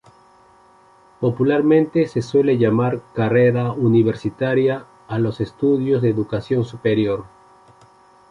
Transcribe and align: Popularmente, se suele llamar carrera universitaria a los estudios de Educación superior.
Popularmente, 1.19 2.07
se 2.07 2.23
suele 2.23 2.57
llamar 2.57 3.03
carrera 3.13 3.71
universitaria 3.71 4.85
a 5.07 5.19
los 5.19 5.39
estudios 5.39 6.01
de 6.01 6.09
Educación 6.09 6.65
superior. 6.65 7.25